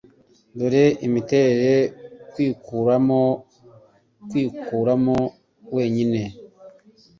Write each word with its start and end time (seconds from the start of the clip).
Dore 0.57 0.85
Imiterere 1.07 1.73
kwikuramo 2.31 3.21
kwikuramo 4.29 5.17
wenyine 5.75 6.21